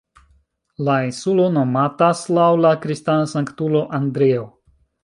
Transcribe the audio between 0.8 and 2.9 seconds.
La insulo nomatas laŭ la